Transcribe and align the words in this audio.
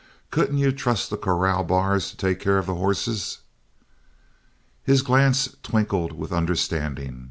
Couldn't 0.31 0.57
you 0.57 0.71
trust 0.71 1.11
the 1.11 1.15
corral 1.15 1.63
bars 1.63 2.09
to 2.09 2.17
take 2.17 2.39
care 2.39 2.57
of 2.57 2.65
the 2.65 2.73
horses?" 2.73 3.41
His 4.83 5.03
glance 5.03 5.57
twinkled 5.61 6.11
with 6.13 6.33
understanding. 6.33 7.19